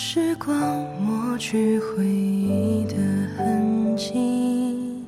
[0.00, 0.56] 时光
[1.02, 2.94] 抹去回忆的
[3.36, 5.02] 痕迹，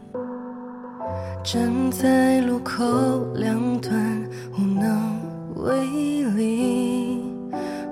[1.44, 7.20] 站在路口两端无能为力。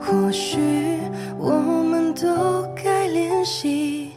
[0.01, 0.59] 或许
[1.39, 1.53] 我
[1.89, 4.11] 们都该练习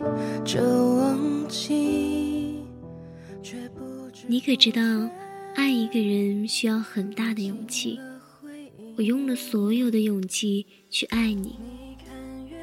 [0.44, 2.64] 着忘记。
[4.28, 4.82] 你可知道，
[5.54, 8.00] 爱一个人需要很大的勇气？
[8.98, 11.60] 我用了所有的勇气去爱你。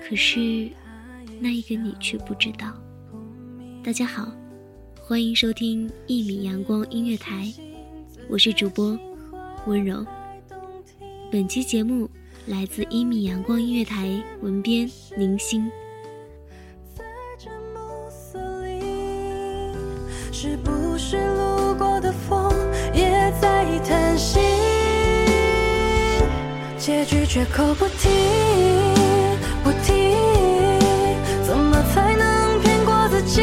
[0.08, 0.70] 可是，
[1.38, 2.72] 那一个你却不知道。
[3.84, 4.32] 大家好，
[5.02, 7.52] 欢迎收听一米阳光音乐台，
[8.26, 8.98] 我是主播
[9.66, 10.02] 温柔。
[11.30, 12.08] 本期节目
[12.46, 14.08] 来自一米阳光音乐台，
[14.40, 15.70] 文编宁心。
[20.32, 22.50] 是不是路过的风
[22.94, 24.40] 也在叹息？
[26.78, 28.97] 结局绝口不提。
[29.88, 29.94] 不提，
[31.42, 33.42] 怎么才能骗过自己？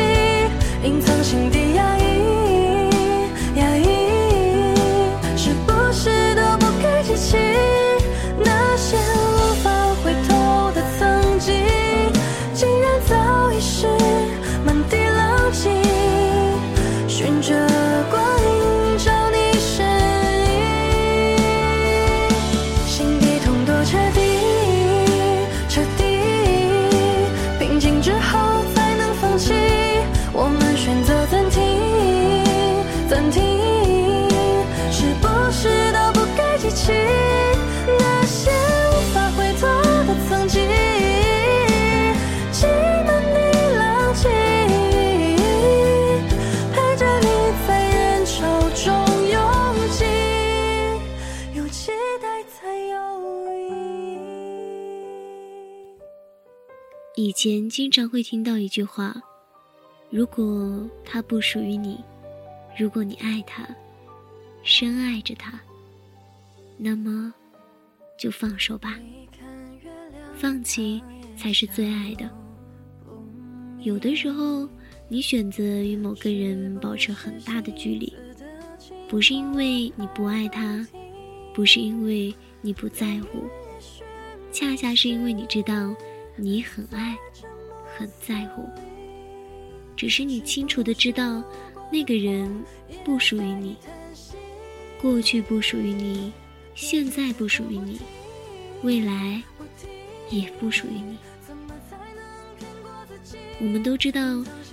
[0.84, 2.90] 隐藏心底压抑，
[3.56, 3.88] 压抑，
[5.36, 7.38] 是不是都不该记起
[8.38, 9.72] 那些无法
[10.04, 11.56] 回头的曾经？
[12.54, 13.88] 竟然早已是
[14.64, 15.72] 满地狼藉，
[17.08, 17.65] 循着
[57.26, 59.20] 以前经常会听到一句话
[60.12, 62.00] ：“如果他不属于你，
[62.78, 63.68] 如果你爱他，
[64.62, 65.60] 深爱着他，
[66.78, 67.34] 那么
[68.16, 69.00] 就放手吧。
[70.36, 71.02] 放弃
[71.36, 72.30] 才是最爱的。
[73.80, 74.70] 有的时候，
[75.08, 78.14] 你选择与某个人保持很大的距离，
[79.10, 80.88] 不是因为你不爱他，
[81.56, 82.32] 不是因为
[82.62, 83.46] 你不在乎，
[84.52, 85.92] 恰恰是因为你知道。”
[86.38, 87.16] 你很爱，
[87.98, 88.68] 很在乎，
[89.96, 91.42] 只是你清楚的知道，
[91.92, 92.64] 那个人
[93.06, 93.78] 不属于你，
[95.02, 96.34] 过去不属于你，
[96.74, 98.00] 现在不属于你，
[98.84, 99.42] 未来
[100.30, 101.18] 也不属于你。
[103.62, 104.20] 我们都知道，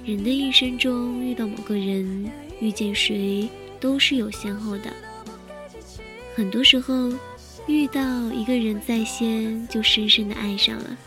[0.05, 2.29] 人的一生中遇到某个人，
[2.61, 4.93] 遇见谁都是有先后的。
[6.35, 7.13] 很多时候，
[7.69, 8.01] 遇到
[8.33, 10.99] 一个人在先，就深深的爱上了。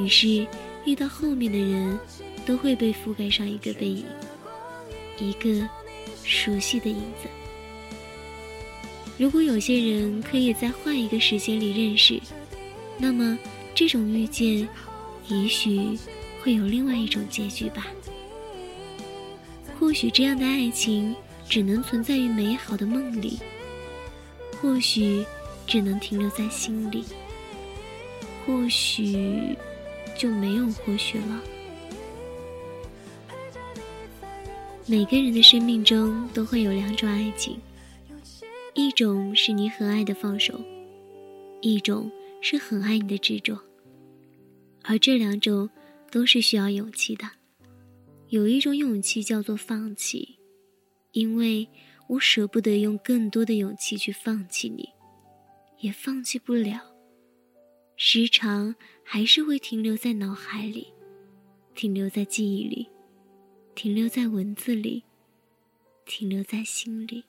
[0.00, 0.46] 于是，
[0.84, 1.98] 遇到后面的人，
[2.46, 4.04] 都会被覆盖上一个背影，
[5.18, 5.68] 一个
[6.24, 7.28] 熟悉的影子。
[9.18, 12.18] 如果有些人可以在换一个时间里认识，
[12.96, 13.38] 那么
[13.74, 14.66] 这种遇见，
[15.28, 15.98] 也许
[16.42, 17.86] 会有另外一种结局吧。
[19.78, 21.14] 或许这样的爱情
[21.48, 23.38] 只能存在于美好的梦里，
[24.60, 25.24] 或许
[25.66, 27.04] 只能停留在心里，
[28.46, 29.56] 或许。
[30.20, 31.42] 就没有或许了。
[34.84, 37.58] 每个人的生命中都会有两种爱情，
[38.74, 40.60] 一种是你很爱的放手，
[41.62, 42.10] 一种
[42.42, 43.58] 是很爱你的执着。
[44.82, 45.70] 而这两种
[46.10, 47.24] 都是需要勇气的。
[48.28, 50.36] 有一种勇气叫做放弃，
[51.12, 51.66] 因为
[52.08, 54.90] 我舍不得用更多的勇气去放弃你，
[55.78, 56.89] 也放弃不了。
[58.02, 58.74] 时常
[59.04, 60.86] 还是会停留在脑海里，
[61.74, 62.88] 停留在记忆里，
[63.74, 65.04] 停留在文字里，
[66.06, 67.22] 停留在心里。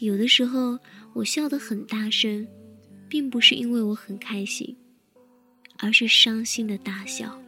[0.00, 0.78] 有的时候
[1.14, 2.46] 我笑得很大声，
[3.08, 4.76] 并不是因为我很开心，
[5.78, 7.40] 而是伤心的大笑。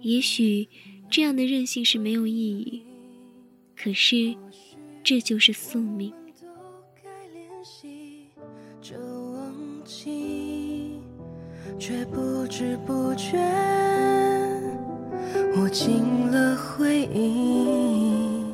[0.00, 0.68] 也许
[1.08, 2.84] 这样的任性是没有意义。
[3.76, 4.36] 可是，
[5.04, 6.12] 这就是宿命。
[11.78, 13.38] 却不知不觉，
[15.56, 18.44] 握紧了回忆。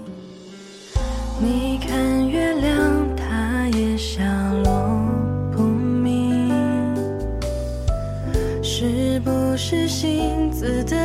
[1.40, 4.22] 你看月亮，它也下
[4.64, 5.00] 落
[5.50, 6.50] 不明，
[8.62, 10.96] 是不是星子的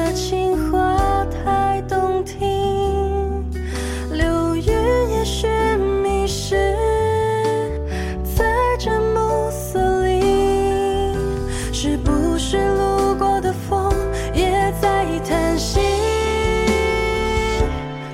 [11.80, 13.94] 是不是路过的风
[14.34, 15.80] 也在叹息？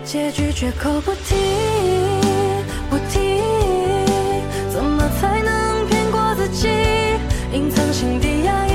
[0.04, 1.34] 结局绝口不提，
[2.90, 3.40] 不提，
[4.70, 6.68] 怎么才能骗过自己？
[7.54, 8.73] 隐藏心底压抑，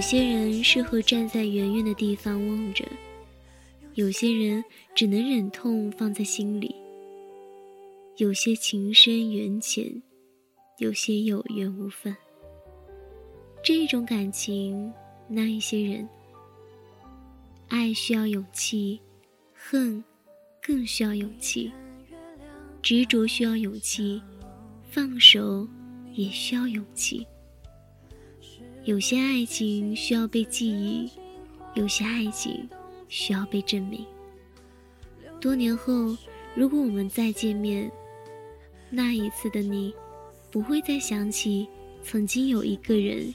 [0.00, 2.88] 有些人适合站在远远的地方望着，
[3.96, 4.64] 有些人
[4.94, 6.74] 只能忍痛放在心里。
[8.16, 10.02] 有些情深缘浅，
[10.78, 12.16] 有些有缘无分。
[13.62, 14.90] 这种感情，
[15.28, 16.08] 那一些人，
[17.68, 18.98] 爱需要勇气，
[19.52, 20.02] 恨
[20.62, 21.70] 更需要勇气，
[22.80, 24.22] 执着需要勇气，
[24.90, 25.68] 放手
[26.14, 27.26] 也需要勇气。
[28.84, 31.10] 有些爱情需要被记忆，
[31.74, 32.66] 有些爱情
[33.08, 34.04] 需要被证明。
[35.38, 36.16] 多年后，
[36.54, 37.90] 如果我们再见面，
[38.88, 39.94] 那一次的你，
[40.50, 41.68] 不会再想起
[42.02, 43.32] 曾经有一个人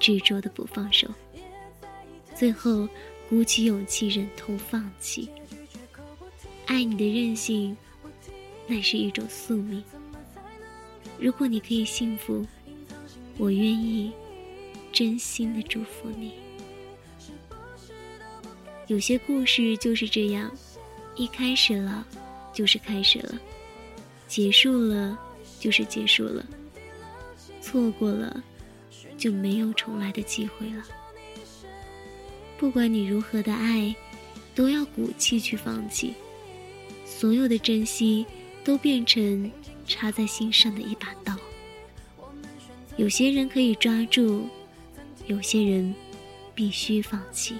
[0.00, 1.06] 执着的不放手，
[2.34, 2.88] 最后
[3.28, 5.28] 鼓起勇气忍痛放弃。
[6.66, 7.76] 爱你的任性，
[8.66, 9.82] 那是一种宿命。
[11.20, 12.44] 如果你可以幸福，
[13.36, 14.12] 我愿意。
[14.98, 16.32] 真心的祝福你。
[18.88, 20.50] 有些故事就是这样，
[21.14, 22.04] 一开始了
[22.52, 23.38] 就是开始了，
[24.26, 25.16] 结束了
[25.60, 26.44] 就是结束了，
[27.60, 28.42] 错过了
[29.16, 30.82] 就没有重来的机会了。
[32.58, 33.94] 不管你如何的爱，
[34.52, 36.12] 都要鼓气去放弃。
[37.06, 38.26] 所有的珍惜
[38.64, 39.48] 都变成
[39.86, 41.36] 插在心上的一把刀。
[42.96, 44.44] 有些人可以抓住。
[45.28, 45.94] 有些人
[46.54, 47.54] 必须放弃。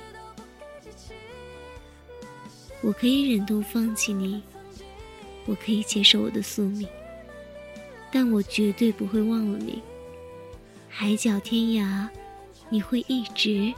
[2.81, 4.43] 我可以忍痛放弃你，
[5.44, 6.88] 我可以接受我的宿命，
[8.11, 9.82] 但我绝对不会忘了你。
[10.88, 12.09] 海角天涯，
[12.70, 13.73] 你会一直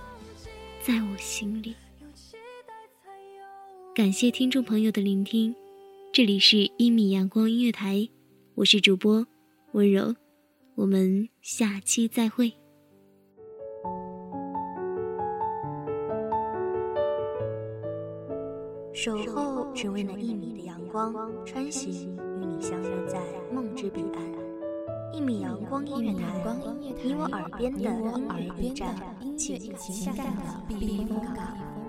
[0.80, 1.74] 在我心里。
[3.92, 5.52] 感谢听众朋友的聆听，
[6.12, 7.96] 这里是《一米阳光音乐台》，
[8.54, 9.26] 我是主播
[9.72, 10.14] 温柔，
[10.76, 12.59] 我们下期再会。
[19.02, 21.14] 守候只为那一米的阳光，
[21.46, 23.18] 穿行与你相约在
[23.50, 24.22] 梦之彼岸。
[25.10, 26.44] 一米阳光音乐台，
[27.02, 28.94] 你我耳边的音乐驿站，
[29.38, 31.79] 情感的避风港。